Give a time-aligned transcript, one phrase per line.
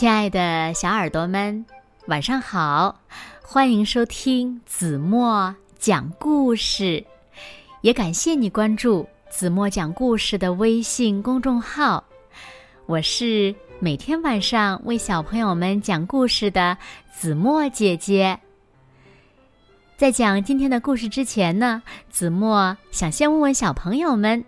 [0.00, 1.62] 亲爱的小耳朵们，
[2.06, 2.98] 晚上好！
[3.42, 7.04] 欢迎收听子墨讲故事，
[7.82, 12.02] 也感谢你关注子墨讲故事的微信公众号。
[12.86, 16.74] 我是每天晚上为小朋友们讲故事的
[17.12, 18.40] 子墨姐姐。
[19.98, 24.42] 在讲今天的故事之前呢，子墨想先问问小朋友们：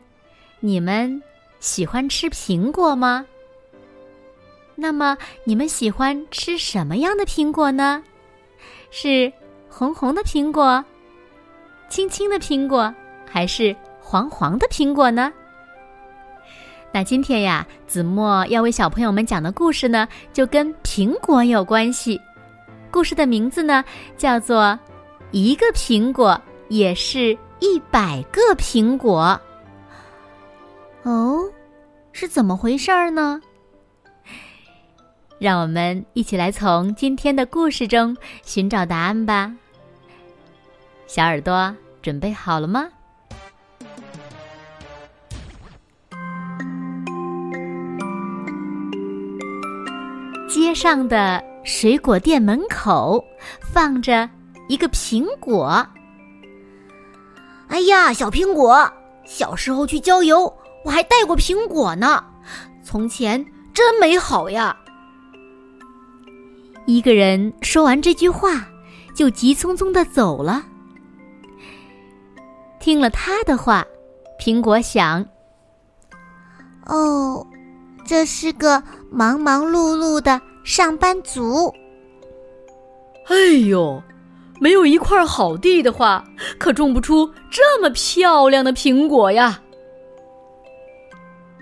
[0.61, 1.23] 你们
[1.61, 3.27] 喜欢吃苹果吗？
[4.83, 8.03] 那么你们喜欢吃什么样的苹果呢？
[8.91, 9.33] 是
[9.69, 10.85] 红红的苹果、
[11.89, 12.93] 青青的苹果，
[13.25, 15.33] 还是黄黄的苹果呢？
[16.93, 22.21] 那今天呀，子墨要为小朋友们讲的故事呢，就跟苹果有关系。
[22.91, 23.85] 故事的名字呢，
[24.19, 24.63] 叫做
[25.31, 29.41] 《一个苹果也是一百个苹果》。
[31.09, 31.49] 哦，
[32.11, 33.41] 是怎么回事儿呢？
[35.43, 39.53] 让我们一起来从今天的故事中寻找答案吧。
[41.09, 42.87] 小耳朵准备好了吗？
[50.49, 53.25] 街上的水果店门口
[53.61, 54.31] 放着
[54.69, 55.85] 一个苹果。
[57.67, 58.89] 哎呀，小苹果！
[59.25, 60.45] 小时候去郊游，
[60.85, 62.25] 我还带过苹果呢。
[62.85, 64.77] 从前真美好呀！
[66.87, 68.67] 一个人说完这句话，
[69.15, 70.65] 就急匆匆的走了。
[72.81, 73.87] 听了他的话，
[74.41, 75.25] 苹果想
[76.87, 77.47] ：“哦，
[78.05, 81.73] 这是个忙忙碌碌的上班族。
[83.29, 83.37] 哎
[83.69, 84.03] 呦，
[84.61, 86.25] 没有一块好地的话，
[86.59, 89.61] 可种不出这么漂亮的苹果呀！”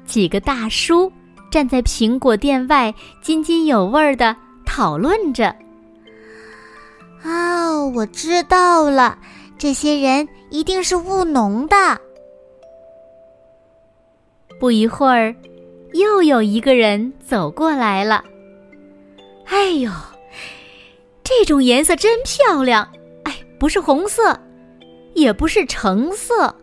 [0.07, 1.13] 几个大叔
[1.51, 4.35] 站在苹果店外，津津有味的。
[4.71, 5.53] 讨论着。
[7.25, 9.19] 哦，我知道了，
[9.59, 11.77] 这些人一定是务农的。
[14.61, 15.35] 不一会儿，
[15.95, 18.25] 又有一个人走过来了。
[19.47, 19.91] 哎呦，
[21.25, 22.89] 这种颜色真漂亮！
[23.25, 24.39] 哎，不是红色，
[25.15, 26.55] 也不是橙色，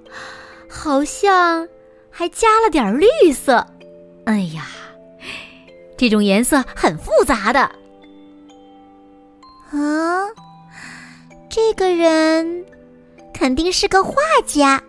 [0.70, 1.68] 好像
[2.10, 3.68] 还加了点绿色。
[4.26, 4.66] 哎呀，
[5.98, 7.70] 这种颜色很复杂的。
[9.72, 10.28] 啊，
[11.50, 12.66] 这个人
[13.34, 14.14] 肯定是个画
[14.46, 14.82] 家。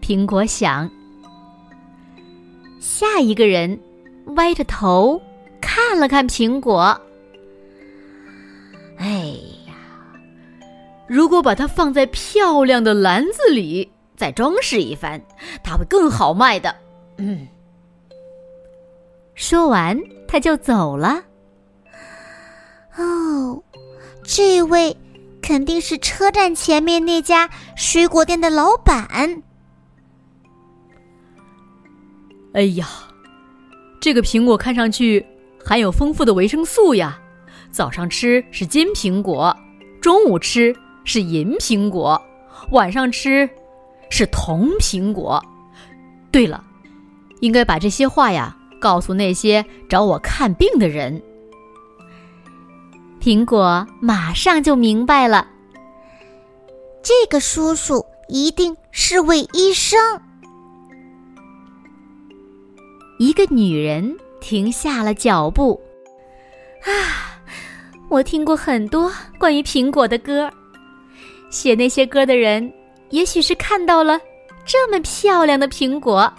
[0.00, 0.90] 苹果想。
[2.80, 3.78] 下一个人
[4.36, 5.20] 歪着头
[5.60, 7.00] 看了看苹果。
[8.98, 9.34] 哎
[9.66, 9.74] 呀，
[11.06, 15.20] 如果把它放在漂亮的篮子里，再装饰一番，
[15.62, 16.74] 它会更好卖的。
[17.16, 17.48] 嗯。
[19.34, 19.98] 说完，
[20.28, 21.22] 他就走了。
[22.96, 23.62] 哦，
[24.22, 24.96] 这位
[25.42, 29.42] 肯定是车站前面那家水果店的老板。
[32.52, 32.88] 哎呀，
[34.00, 35.26] 这个苹果看上去
[35.64, 37.18] 含有丰富的维生素呀！
[37.72, 39.56] 早上吃是金苹果，
[40.00, 40.72] 中午吃
[41.04, 42.22] 是银苹果，
[42.70, 43.50] 晚上吃
[44.08, 45.44] 是铜苹果。
[46.30, 46.62] 对了，
[47.40, 51.20] 应该把这些话呀告诉那些找我看病的人。
[53.24, 55.48] 苹果马上就明白了，
[57.02, 59.98] 这个叔叔一定是位医生。
[63.18, 65.80] 一个女人停下了脚步，
[66.82, 67.40] 啊，
[68.10, 70.50] 我听过很多关于苹果的歌，
[71.48, 72.70] 写那些歌的人，
[73.08, 74.20] 也许是看到了
[74.66, 76.30] 这么漂亮的苹果，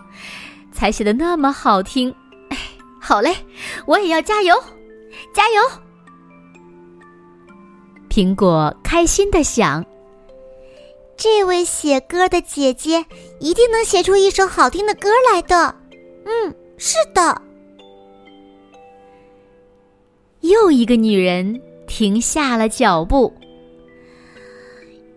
[0.72, 2.13] 才写的那么好听。
[2.50, 2.57] 哎，
[3.01, 3.35] 好嘞，
[3.88, 4.56] 我也要加油，
[5.34, 5.84] 加油！
[8.16, 9.86] 苹果开心的想
[11.18, 13.06] ：“这位写歌的姐姐
[13.42, 15.75] 一定能写出一首好听的歌来的。”
[16.24, 17.42] 嗯，是的。
[20.39, 23.34] 又一个女人停下了脚步。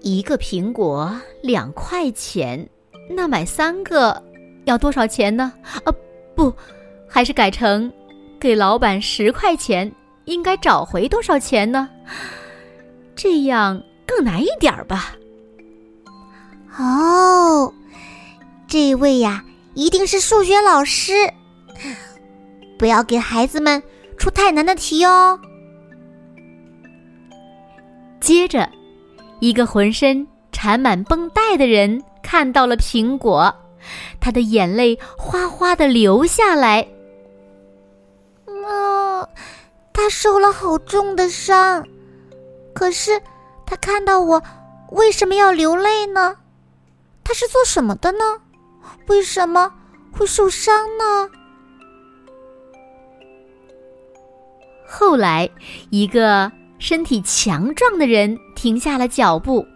[0.01, 2.69] 一个苹果两块钱，
[3.09, 4.21] 那买三个
[4.65, 5.53] 要多少钱呢？
[5.85, 5.95] 啊，
[6.35, 6.53] 不，
[7.07, 7.93] 还是改成
[8.41, 9.95] 给老板十块钱，
[10.25, 11.89] 应该找回多少钱呢？
[13.19, 15.17] 这样更难一点儿吧。
[16.79, 17.75] 哦，
[18.69, 19.45] 这位呀，
[19.75, 21.13] 一定是数学老师。
[22.79, 23.83] 不要给孩子们
[24.17, 25.37] 出太难的题哦。
[28.21, 28.71] 接着，
[29.41, 33.53] 一个浑身缠满绷带的人看到了苹果，
[34.21, 36.87] 他的眼泪哗哗的流下来。
[38.47, 39.27] 啊！
[39.93, 41.85] 他受了好重的伤。
[42.79, 43.21] 可是
[43.67, 44.41] 他看到我，
[44.93, 46.37] 为什么要流泪呢？
[47.25, 48.19] 他是做什么的呢？
[49.09, 49.75] 为什么
[50.13, 51.29] 会受伤呢？
[54.87, 55.51] 后来，
[55.91, 59.67] 一个身体强壮的人停下了脚步，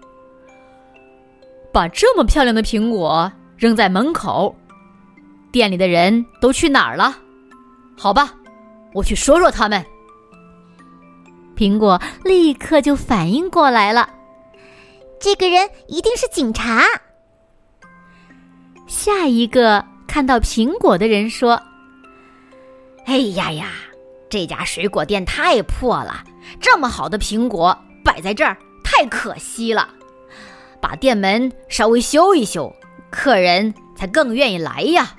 [1.73, 4.55] 把这么漂亮的苹果扔在门口。
[5.51, 7.19] 店里的人都去哪儿了？
[7.99, 8.33] 好吧，
[8.95, 9.85] 我去说说他们。
[11.57, 14.09] 苹果立刻就反应过来了，
[15.21, 16.85] 这个人一定是警察。
[18.87, 21.61] 下一个看到苹果的人说
[23.07, 23.71] ：“哎呀呀，
[24.29, 26.25] 这家水果店太破了，
[26.61, 29.89] 这么好的苹果摆在这儿太可惜了。
[30.81, 32.75] 把店门稍微修一修，
[33.11, 35.15] 客人才更愿意来呀。”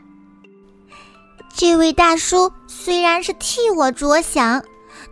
[1.56, 4.64] 这位大叔虽然是替我着想，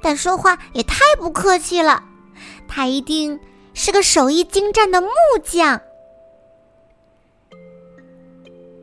[0.02, 2.04] 但说话也太不客气了。
[2.68, 3.40] 他一定
[3.74, 5.10] 是个手艺精湛的木
[5.44, 5.80] 匠。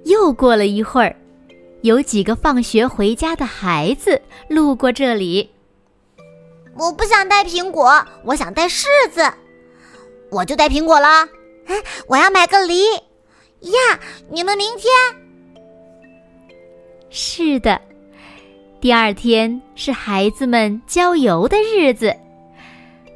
[0.04, 1.16] 又过了一会儿，
[1.82, 5.50] 有几个放学回家的孩子路过这里。
[6.76, 9.30] 我不想带苹果，我想带柿子。
[10.30, 11.26] 我就带苹果了。
[11.66, 12.84] 哎，我要买个梨。
[13.60, 13.98] 呀，
[14.30, 14.90] 你们明天？
[17.10, 17.80] 是的，
[18.80, 22.14] 第二天是孩子们郊游的日子。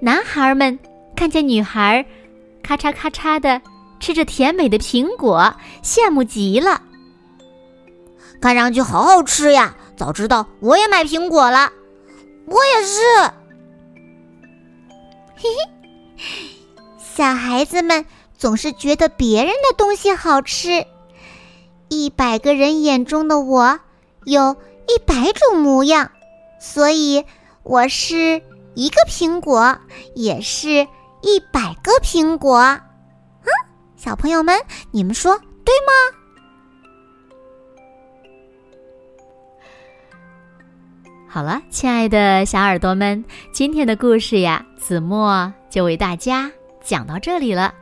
[0.00, 0.76] 男孩们
[1.14, 2.04] 看见女孩
[2.64, 3.62] 咔嚓咔嚓的
[4.00, 6.82] 吃着甜美的苹果，羡慕极了。
[8.40, 9.76] 看上去好好吃呀！
[9.96, 11.70] 早知道我也买苹果了。
[12.46, 13.00] 我也是。
[15.36, 16.26] 嘿嘿，
[16.98, 18.04] 小孩子们
[18.36, 20.84] 总是觉得别人的东西好吃。
[21.88, 23.78] 一百个人眼中的我，
[24.24, 24.56] 有
[24.88, 26.10] 一百种模样，
[26.60, 27.24] 所以
[27.62, 28.42] 我是
[28.74, 29.78] 一个苹果，
[30.14, 30.68] 也是
[31.20, 32.58] 一百个苹果。
[32.58, 33.50] 嗯，
[33.96, 34.58] 小朋友们，
[34.90, 35.92] 你们说对吗？
[41.28, 46.50] 好了，亲爱的小耳朵们，今天的故事呀，子墨就为大家
[46.82, 47.72] 讲到这里了。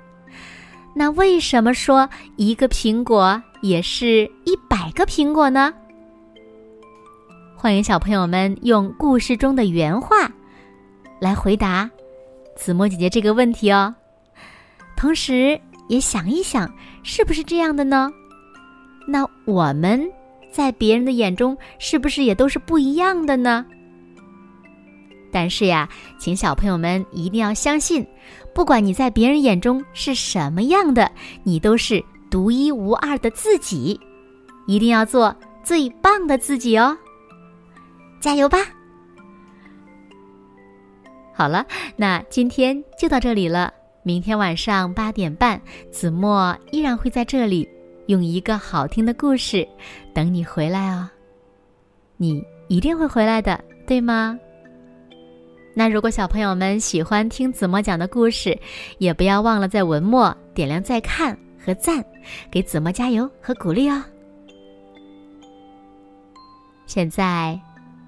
[0.94, 3.42] 那为什么说一个苹果？
[3.62, 5.74] 也是一百个苹果呢。
[7.62, 10.32] 欢迎小朋友们用故事中的原话
[11.20, 11.90] 来回答
[12.56, 13.94] 子墨姐姐这个问题哦。
[14.96, 16.72] 同时也想一想，
[17.02, 18.10] 是不是这样的呢？
[19.06, 20.10] 那我们
[20.50, 23.66] 在别人的眼中是不是也都是不一样的呢？
[25.30, 25.86] 但是呀，
[26.18, 28.06] 请小朋友们一定要相信，
[28.54, 31.12] 不管你在别人眼中是什么样的，
[31.42, 32.02] 你都是。
[32.30, 34.00] 独一无二的自己，
[34.66, 36.96] 一定要做最棒的自己哦！
[38.20, 38.58] 加油吧！
[41.32, 43.72] 好了，那今天就到这里了。
[44.02, 47.68] 明天晚上八点半，子墨依然会在这里，
[48.06, 49.66] 用一个好听的故事
[50.14, 51.08] 等你回来哦。
[52.16, 54.38] 你一定会回来的，对吗？
[55.74, 58.58] 那如果小朋友们喜欢听子墨讲的故事，
[58.98, 61.36] 也不要忘了在文末点亮再看。
[61.62, 62.02] 和赞，
[62.50, 64.02] 给子墨加油和鼓励哦！
[66.86, 67.60] 现在